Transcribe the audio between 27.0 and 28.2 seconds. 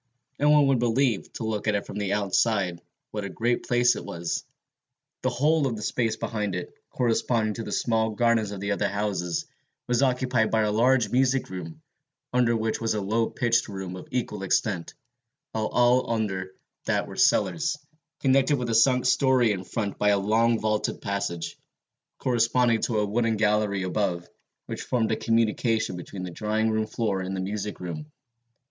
and the music room.